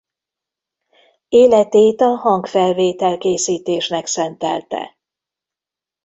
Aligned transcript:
Életét 1.27 2.01
a 2.01 2.15
hangfelvétel-készítésnek 2.15 4.05
szentelte. 4.05 4.97